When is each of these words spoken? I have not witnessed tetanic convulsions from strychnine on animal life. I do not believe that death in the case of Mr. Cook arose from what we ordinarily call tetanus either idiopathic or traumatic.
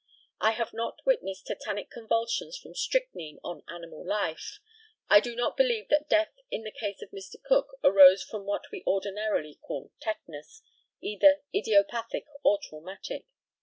I 0.39 0.53
have 0.53 0.73
not 0.73 1.05
witnessed 1.05 1.45
tetanic 1.45 1.91
convulsions 1.91 2.57
from 2.57 2.73
strychnine 2.73 3.37
on 3.43 3.61
animal 3.69 4.03
life. 4.03 4.57
I 5.11 5.19
do 5.19 5.35
not 5.35 5.55
believe 5.55 5.89
that 5.89 6.09
death 6.09 6.33
in 6.49 6.63
the 6.63 6.71
case 6.71 7.03
of 7.03 7.11
Mr. 7.11 7.35
Cook 7.43 7.75
arose 7.83 8.23
from 8.23 8.45
what 8.45 8.71
we 8.71 8.81
ordinarily 8.87 9.59
call 9.61 9.91
tetanus 10.01 10.63
either 11.01 11.43
idiopathic 11.53 12.25
or 12.43 12.57
traumatic. 12.59 13.27